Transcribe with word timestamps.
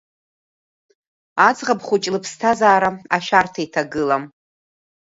Аӡӷаб 1.47 1.79
хәыҷы 1.85 2.09
лыԥсҭазаара 2.13 2.89
ашәарҭа 3.15 3.59
иҭагылам. 3.65 4.23